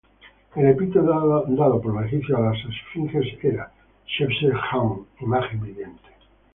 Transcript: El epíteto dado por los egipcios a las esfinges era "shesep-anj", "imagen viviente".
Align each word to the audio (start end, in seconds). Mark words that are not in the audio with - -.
El 0.55 0.65
epíteto 0.67 1.03
dado 1.03 1.79
por 1.79 1.93
los 1.93 2.05
egipcios 2.05 2.35
a 2.39 2.41
las 2.41 2.57
esfinges 2.57 3.37
era 3.43 3.71
"shesep-anj", 4.07 5.05
"imagen 5.19 5.61
viviente". 5.61 6.09